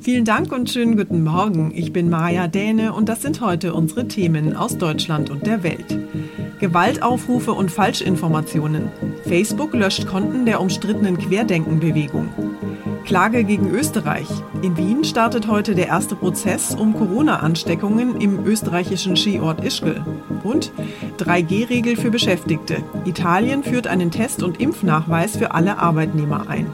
[0.00, 1.70] Vielen Dank und schönen guten Morgen.
[1.74, 5.98] Ich bin Maja Däne und das sind heute unsere Themen aus Deutschland und der Welt.
[6.58, 8.90] Gewaltaufrufe und Falschinformationen.
[9.24, 12.30] Facebook löscht Konten der umstrittenen Querdenkenbewegung.
[13.04, 14.28] Klage gegen Österreich.
[14.62, 20.02] In Wien startet heute der erste Prozess um Corona-Ansteckungen im österreichischen Skiort Ischgl.
[20.44, 20.72] Und
[21.18, 22.78] 3G-Regel für Beschäftigte.
[23.04, 26.68] Italien führt einen Test- und Impfnachweis für alle Arbeitnehmer ein.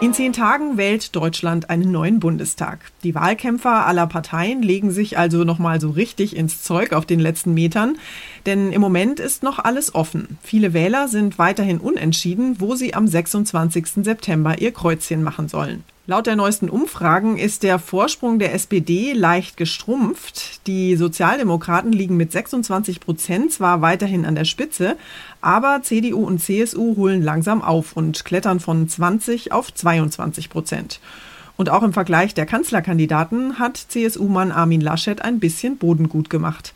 [0.00, 2.90] In zehn Tagen wählt Deutschland einen neuen Bundestag.
[3.02, 7.52] Die Wahlkämpfer aller Parteien legen sich also nochmal so richtig ins Zeug auf den letzten
[7.52, 7.98] Metern,
[8.46, 10.38] denn im Moment ist noch alles offen.
[10.42, 14.02] Viele Wähler sind weiterhin unentschieden, wo sie am 26.
[14.02, 15.84] September ihr Kreuzchen machen sollen.
[16.06, 20.66] Laut der neuesten Umfragen ist der Vorsprung der SPD leicht gestrumpft.
[20.66, 24.96] Die Sozialdemokraten liegen mit 26 Prozent zwar weiterhin an der Spitze,
[25.42, 31.00] aber CDU und CSU holen langsam auf und klettern von 20 auf 22 Prozent.
[31.56, 36.72] Und auch im Vergleich der Kanzlerkandidaten hat CSU-Mann Armin Laschet ein bisschen Boden gut gemacht.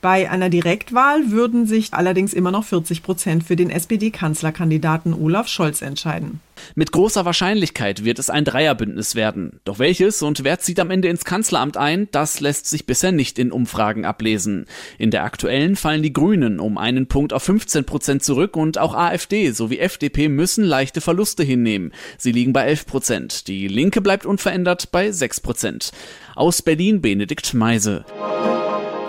[0.00, 5.82] Bei einer Direktwahl würden sich allerdings immer noch 40 Prozent für den SPD-Kanzlerkandidaten Olaf Scholz
[5.82, 6.40] entscheiden.
[6.76, 9.58] Mit großer Wahrscheinlichkeit wird es ein Dreierbündnis werden.
[9.64, 13.40] Doch welches und wer zieht am Ende ins Kanzleramt ein, das lässt sich bisher nicht
[13.40, 14.66] in Umfragen ablesen.
[14.98, 18.94] In der aktuellen fallen die Grünen um einen Punkt auf 15 Prozent zurück und auch
[18.94, 21.92] AfD sowie FDP müssen leichte Verluste hinnehmen.
[22.18, 23.48] Sie liegen bei 11 Prozent.
[23.48, 25.90] Die Linke bleibt unverändert bei 6 Prozent.
[26.36, 28.04] Aus Berlin Benedikt Meise.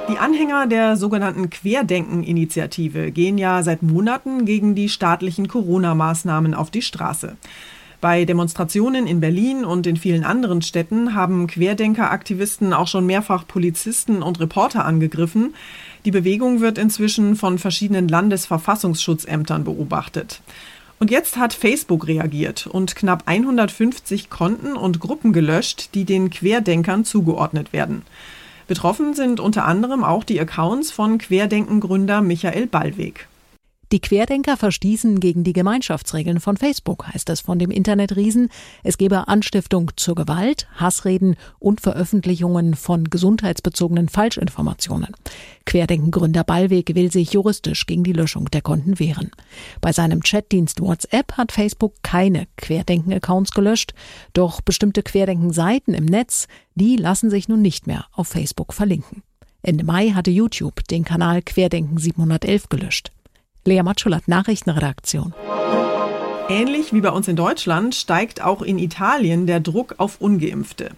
[0.10, 6.82] Die Anhänger der sogenannten Querdenken-Initiative gehen ja seit Monaten gegen die staatlichen Corona-Maßnahmen auf die
[6.82, 7.38] Straße.
[8.02, 14.24] Bei Demonstrationen in Berlin und in vielen anderen Städten haben Querdenker-Aktivisten auch schon mehrfach Polizisten
[14.24, 15.54] und Reporter angegriffen.
[16.06, 20.42] Die Bewegung wird inzwischen von verschiedenen Landesverfassungsschutzämtern beobachtet.
[20.98, 27.06] Und jetzt hat Facebook reagiert und knapp 150 Konten und Gruppen gelöscht, die den Querdenkern
[27.06, 28.02] zugeordnet werden.
[28.70, 33.28] Betroffen sind unter anderem auch die Accounts von Querdenkengründer Michael Ballweg.
[33.92, 38.50] Die Querdenker verstießen gegen die Gemeinschaftsregeln von Facebook, heißt es von dem Internetriesen.
[38.84, 45.16] Es gebe Anstiftung zur Gewalt, Hassreden und Veröffentlichungen von gesundheitsbezogenen Falschinformationen.
[45.66, 49.32] Querdenkengründer Ballweg will sich juristisch gegen die Löschung der Konten wehren.
[49.82, 53.96] Bei seinem Chatdienst WhatsApp hat Facebook keine Querdenken-Accounts gelöscht,
[54.34, 59.24] doch bestimmte Querdenken-Seiten im Netz, die lassen sich nun nicht mehr auf Facebook verlinken.
[59.64, 63.12] Ende Mai hatte YouTube den Kanal Querdenken 711 gelöscht.
[63.66, 65.34] Lea Matschulat, Nachrichtenredaktion.
[66.50, 70.92] Ähnlich wie bei uns in Deutschland steigt auch in Italien der Druck auf ungeimpfte.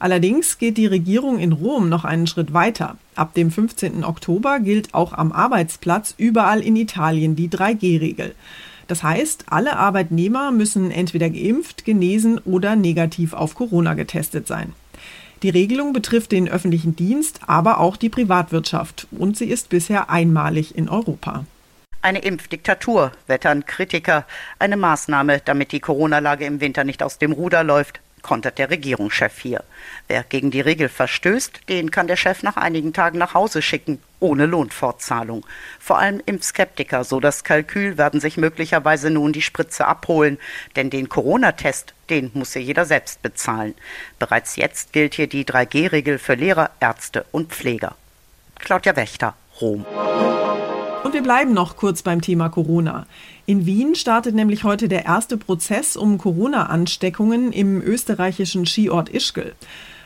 [0.00, 2.96] Allerdings geht die Regierung in Rom noch einen Schritt weiter.
[3.14, 4.04] Ab dem 15.
[4.04, 8.34] Oktober gilt auch am Arbeitsplatz überall in Italien die 3G-Regel.
[8.88, 14.72] Das heißt, alle Arbeitnehmer müssen entweder geimpft, genesen oder negativ auf Corona getestet sein.
[15.42, 20.74] Die Regelung betrifft den öffentlichen Dienst, aber auch die Privatwirtschaft und sie ist bisher einmalig
[20.74, 21.44] in Europa.
[22.00, 24.24] Eine Impfdiktatur, wettern Kritiker.
[24.58, 29.38] Eine Maßnahme, damit die Corona-Lage im Winter nicht aus dem Ruder läuft kontert der Regierungschef
[29.38, 29.64] hier.
[30.06, 34.02] Wer gegen die Regel verstößt, den kann der Chef nach einigen Tagen nach Hause schicken,
[34.20, 35.46] ohne Lohnfortzahlung.
[35.78, 40.38] Vor allem Impfskeptiker, so das Kalkül, werden sich möglicherweise nun die Spritze abholen,
[40.76, 43.74] denn den Corona-Test, den muss ja jeder selbst bezahlen.
[44.18, 47.96] Bereits jetzt gilt hier die 3G-Regel für Lehrer, Ärzte und Pfleger.
[48.58, 49.86] Claudia Wächter, Rom.
[51.04, 53.06] Und wir bleiben noch kurz beim Thema Corona.
[53.46, 59.54] In Wien startet nämlich heute der erste Prozess um Corona-Ansteckungen im österreichischen Skiort Ischgl.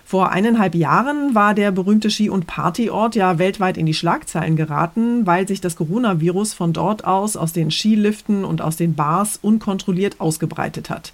[0.04, 5.26] Vor eineinhalb Jahren war der berühmte Ski- und Partyort ja weltweit in die Schlagzeilen geraten,
[5.26, 10.20] weil sich das Coronavirus von dort aus aus den Skiliften und aus den Bars unkontrolliert
[10.20, 11.12] ausgebreitet hat.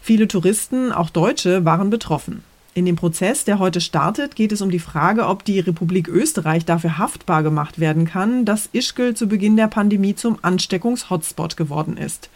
[0.00, 2.42] Viele Touristen, auch Deutsche, waren betroffen.
[2.72, 6.64] In dem Prozess, der heute startet, geht es um die Frage, ob die Republik Österreich
[6.64, 12.30] dafür haftbar gemacht werden kann, dass Ischgl zu Beginn der Pandemie zum Ansteckungs-Hotspot geworden ist.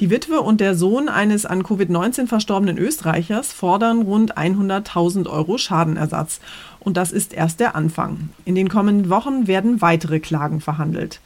[0.00, 6.40] Die Witwe und der Sohn eines an Covid-19 verstorbenen Österreichers fordern rund 100.000 Euro Schadenersatz.
[6.80, 8.30] Und das ist erst der Anfang.
[8.46, 11.20] In den kommenden Wochen werden weitere Klagen verhandelt.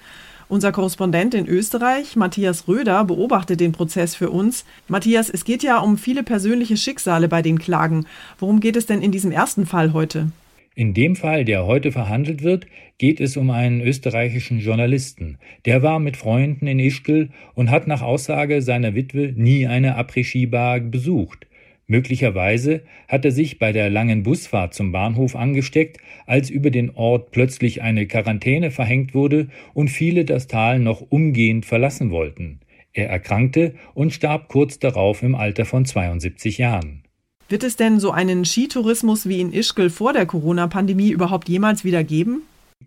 [0.53, 4.67] Unser Korrespondent in Österreich, Matthias Röder, beobachtet den Prozess für uns.
[4.87, 8.05] Matthias, es geht ja um viele persönliche Schicksale bei den Klagen.
[8.39, 10.31] Worum geht es denn in diesem ersten Fall heute?
[10.75, 12.67] In dem Fall, der heute verhandelt wird,
[12.99, 15.39] geht es um einen österreichischen Journalisten.
[15.65, 20.81] Der war mit Freunden in Ischgl und hat nach Aussage seiner Witwe nie eine Après-Ski-Bar
[20.81, 21.47] besucht.
[21.93, 27.33] Möglicherweise hat er sich bei der langen Busfahrt zum Bahnhof angesteckt, als über den Ort
[27.33, 32.61] plötzlich eine Quarantäne verhängt wurde und viele das Tal noch umgehend verlassen wollten.
[32.95, 37.03] Er erkrankte und starb kurz darauf im Alter von 72 Jahren.
[37.51, 42.05] Wird es denn so einen Skitourismus wie in Ischgl vor der Corona-Pandemie überhaupt jemals wieder
[42.05, 42.41] geben?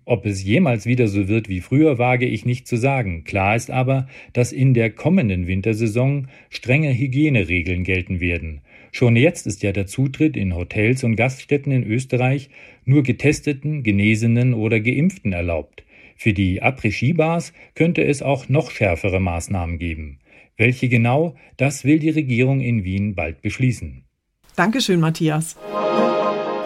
[0.06, 3.24] Ob es jemals wieder so wird wie früher, wage ich nicht zu sagen.
[3.24, 8.62] Klar ist aber, dass in der kommenden Wintersaison strenge Hygieneregeln gelten werden.
[8.98, 12.50] Schon jetzt ist ja der Zutritt in Hotels und Gaststätten in Österreich
[12.86, 15.84] nur Getesteten, Genesenen oder Geimpften erlaubt.
[16.16, 20.20] Für die Après-Ski-Bars könnte es auch noch schärfere Maßnahmen geben.
[20.56, 24.06] Welche genau, das will die Regierung in Wien bald beschließen.
[24.56, 25.58] Dankeschön, Matthias.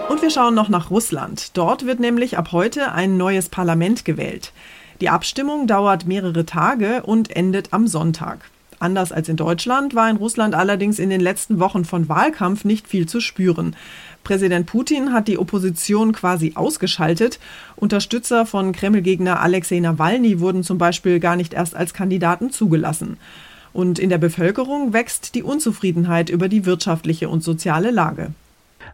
[0.08, 1.58] Und wir schauen noch nach Russland.
[1.58, 4.54] Dort wird nämlich ab heute ein neues Parlament gewählt.
[5.02, 8.52] Die Abstimmung dauert mehrere Tage und endet am Sonntag.
[8.80, 12.88] Anders als in Deutschland war in Russland allerdings in den letzten Wochen von Wahlkampf nicht
[12.88, 13.76] viel zu spüren.
[14.24, 17.40] Präsident Putin hat die Opposition quasi ausgeschaltet.
[17.76, 23.18] Unterstützer von Kreml-Gegner Alexei Nawalny wurden zum Beispiel gar nicht erst als Kandidaten zugelassen.
[23.74, 28.32] Und in der Bevölkerung wächst die Unzufriedenheit über die wirtschaftliche und soziale Lage.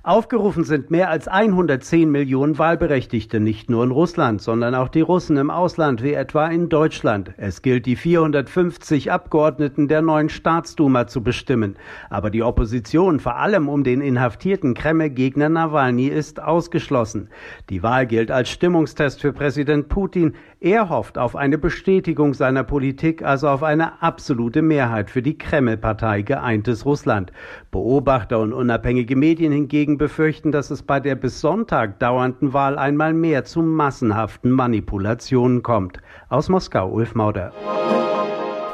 [0.05, 5.35] Aufgerufen sind mehr als 110 Millionen Wahlberechtigte, nicht nur in Russland, sondern auch die Russen
[5.37, 7.33] im Ausland, wie etwa in Deutschland.
[7.37, 11.75] Es gilt, die 450 Abgeordneten der neuen Staatsduma zu bestimmen.
[12.11, 17.29] Aber die Opposition, vor allem um den inhaftierten Kreml-Gegner Nawalny, ist ausgeschlossen.
[17.71, 20.35] Die Wahl gilt als Stimmungstest für Präsident Putin.
[20.61, 26.21] Er hofft auf eine Bestätigung seiner Politik, also auf eine absolute Mehrheit für die Kreml-Partei
[26.21, 27.33] Geeintes Russland.
[27.71, 33.13] Beobachter und unabhängige Medien hingegen befürchten, dass es bei der bis Sonntag dauernden Wahl einmal
[33.13, 35.99] mehr zu massenhaften Manipulationen kommt.
[36.29, 37.51] Aus Moskau, Ulf Mauder.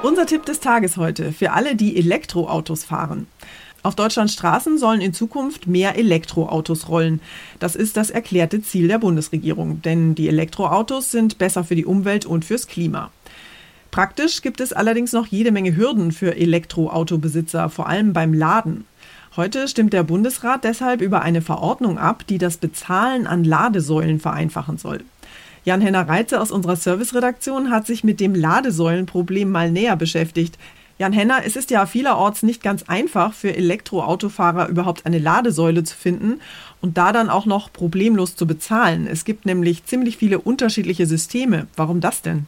[0.03, 3.27] Unser Tipp des Tages heute für alle, die Elektroautos fahren.
[3.83, 7.19] Auf Deutschlands Straßen sollen in Zukunft mehr Elektroautos rollen.
[7.59, 12.25] Das ist das erklärte Ziel der Bundesregierung, denn die Elektroautos sind besser für die Umwelt
[12.25, 13.11] und fürs Klima.
[13.89, 18.85] Praktisch gibt es allerdings noch jede Menge Hürden für Elektroautobesitzer, vor allem beim Laden.
[19.35, 24.77] Heute stimmt der Bundesrat deshalb über eine Verordnung ab, die das Bezahlen an Ladesäulen vereinfachen
[24.77, 25.03] soll.
[25.63, 30.57] Jan-Henner Reitze aus unserer Serviceredaktion hat sich mit dem Ladesäulenproblem mal näher beschäftigt.
[31.01, 36.39] Jan-Henner, es ist ja vielerorts nicht ganz einfach für Elektroautofahrer überhaupt eine Ladesäule zu finden
[36.79, 39.07] und da dann auch noch problemlos zu bezahlen.
[39.07, 41.65] Es gibt nämlich ziemlich viele unterschiedliche Systeme.
[41.75, 42.45] Warum das denn?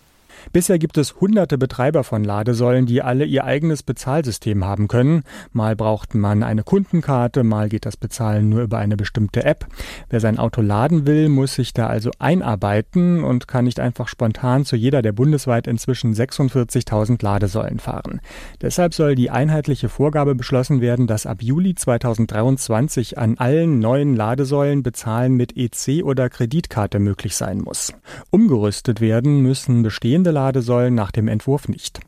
[0.52, 5.24] Bisher gibt es hunderte Betreiber von Ladesäulen, die alle ihr eigenes Bezahlsystem haben können.
[5.52, 9.66] Mal braucht man eine Kundenkarte, mal geht das Bezahlen nur über eine bestimmte App.
[10.10, 14.66] Wer sein Auto laden will, muss sich da also einarbeiten und kann nicht einfach spontan
[14.66, 18.20] zu jeder der bundesweit inzwischen 46.000 Ladesäulen fahren.
[18.62, 24.84] Deshalb soll die einheitliche Vorgabe beschlossen werden, dass ab Juli 2023 an allen neuen Ladesäulen
[24.84, 27.94] Bezahlen mit EC oder Kreditkarte möglich sein muss.
[28.30, 32.02] Umgerüstet werden müssen bestehende Ladesäulen nach dem Entwurf nicht.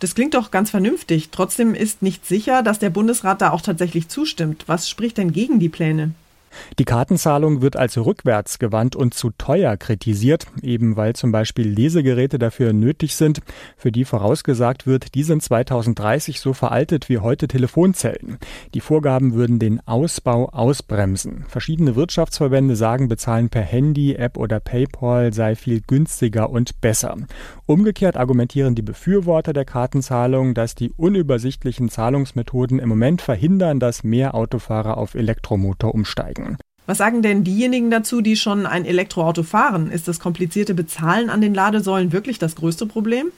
[0.00, 1.28] Das klingt doch ganz vernünftig.
[1.30, 4.64] Trotzdem ist nicht sicher, dass der Bundesrat da auch tatsächlich zustimmt.
[4.66, 6.12] Was spricht denn gegen die Pläne?
[6.78, 12.72] Die Kartenzahlung wird als rückwärtsgewandt und zu teuer kritisiert, eben weil zum Beispiel Lesegeräte dafür
[12.72, 13.40] nötig sind,
[13.76, 18.38] für die vorausgesagt wird, die sind 2030 so veraltet wie heute Telefonzellen.
[18.74, 21.44] Die Vorgaben würden den Ausbau ausbremsen.
[21.48, 27.16] Verschiedene Wirtschaftsverbände sagen, bezahlen per Handy, App oder PayPal sei viel günstiger und besser.
[27.66, 34.34] Umgekehrt argumentieren die Befürworter der Kartenzahlung, dass die unübersichtlichen Zahlungsmethoden im Moment verhindern, dass mehr
[34.34, 36.41] Autofahrer auf Elektromotor umsteigen.
[36.86, 39.90] Was sagen denn diejenigen dazu, die schon ein Elektroauto fahren?
[39.90, 43.30] Ist das komplizierte Bezahlen an den Ladesäulen wirklich das größte Problem?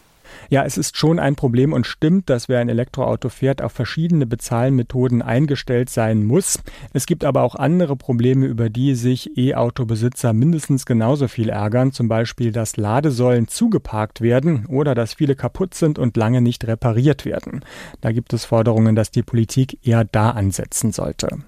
[0.51, 4.27] Ja, es ist schon ein Problem und stimmt, dass wer ein Elektroauto fährt, auf verschiedene
[4.27, 6.59] Bezahlmethoden eingestellt sein muss.
[6.93, 12.09] Es gibt aber auch andere Probleme, über die sich E-Auto-Besitzer mindestens genauso viel ärgern, zum
[12.09, 17.61] Beispiel, dass Ladesäulen zugeparkt werden oder dass viele kaputt sind und lange nicht repariert werden.
[18.01, 21.39] Da gibt es Forderungen, dass die Politik eher da ansetzen sollte.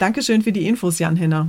[0.00, 1.48] Dankeschön für die Infos, Jan Henner.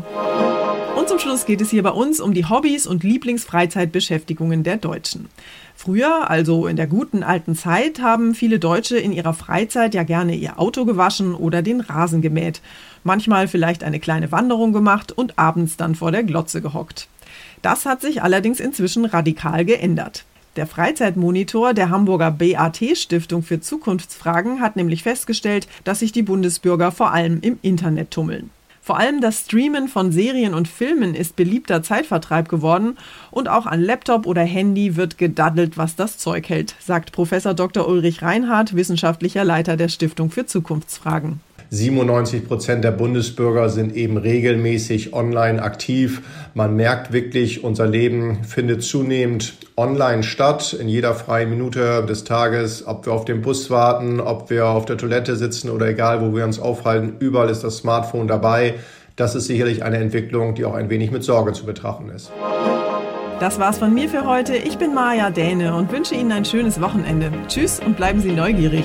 [0.97, 5.29] Und zum Schluss geht es hier bei uns um die Hobbys und Lieblingsfreizeitbeschäftigungen der Deutschen.
[5.73, 10.35] Früher, also in der guten alten Zeit, haben viele Deutsche in ihrer Freizeit ja gerne
[10.35, 12.59] ihr Auto gewaschen oder den Rasen gemäht.
[13.05, 17.07] Manchmal vielleicht eine kleine Wanderung gemacht und abends dann vor der Glotze gehockt.
[17.61, 20.25] Das hat sich allerdings inzwischen radikal geändert.
[20.57, 26.91] Der Freizeitmonitor der Hamburger BAT Stiftung für Zukunftsfragen hat nämlich festgestellt, dass sich die Bundesbürger
[26.91, 28.49] vor allem im Internet tummeln.
[28.81, 32.97] Vor allem das Streamen von Serien und Filmen ist beliebter Zeitvertreib geworden
[33.29, 37.87] und auch an Laptop oder Handy wird gedaddelt, was das Zeug hält, sagt Professor Dr.
[37.87, 41.39] Ulrich Reinhardt, wissenschaftlicher Leiter der Stiftung für Zukunftsfragen.
[41.73, 46.21] 97 Prozent der Bundesbürger sind eben regelmäßig online aktiv.
[46.53, 52.85] Man merkt wirklich, unser Leben findet zunehmend online statt, in jeder freien Minute des Tages,
[52.85, 56.35] ob wir auf dem Bus warten, ob wir auf der Toilette sitzen oder egal, wo
[56.35, 58.73] wir uns aufhalten, überall ist das Smartphone dabei.
[59.15, 62.33] Das ist sicherlich eine Entwicklung, die auch ein wenig mit Sorge zu betrachten ist.
[63.39, 64.57] Das war's von mir für heute.
[64.57, 67.31] Ich bin Maja Däne und wünsche Ihnen ein schönes Wochenende.
[67.47, 68.83] Tschüss und bleiben Sie neugierig.